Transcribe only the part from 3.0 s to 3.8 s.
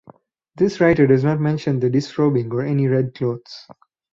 clothes.